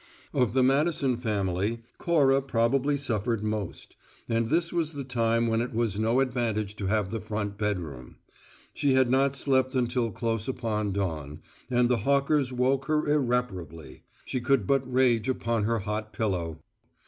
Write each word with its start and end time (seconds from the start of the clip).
Of 0.33 0.53
the 0.53 0.63
Madison 0.63 1.15
family, 1.15 1.83
Cora 1.99 2.41
probably 2.41 2.97
suffered 2.97 3.43
most; 3.43 3.95
and 4.27 4.49
this 4.49 4.73
was 4.73 4.93
the 4.93 5.03
time 5.03 5.45
when 5.45 5.61
it 5.61 5.75
was 5.75 5.99
no 5.99 6.21
advantage 6.21 6.75
to 6.77 6.87
have 6.87 7.11
the 7.11 7.21
front 7.21 7.55
bedroom. 7.59 8.15
She 8.73 8.93
had 8.95 9.11
not 9.11 9.35
slept 9.35 9.75
until 9.75 10.09
close 10.11 10.47
upon 10.47 10.91
dawn, 10.91 11.41
and 11.69 11.87
the 11.87 11.97
hawkers 11.97 12.51
woke 12.51 12.85
her 12.85 13.07
irreparably; 13.07 14.01
she 14.25 14.41
could 14.41 14.65
but 14.65 14.91
rage 14.91 15.29
upon 15.29 15.65
her 15.65 15.77
hot 15.77 16.13
pillow. 16.13 16.57